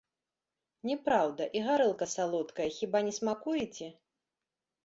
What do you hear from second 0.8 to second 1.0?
Не